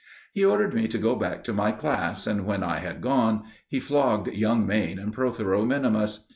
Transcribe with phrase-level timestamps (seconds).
[0.33, 3.79] He ordered me to go back to my class, and when I had gone, he
[3.79, 6.25] flogged young Mayne and Protheroe minimus.